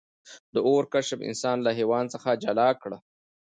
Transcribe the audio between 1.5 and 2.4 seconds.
له حیوان څخه